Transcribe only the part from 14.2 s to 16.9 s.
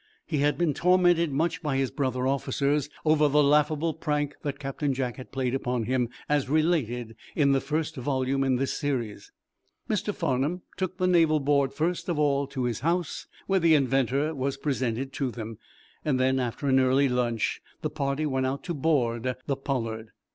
was presented to them. Then, after an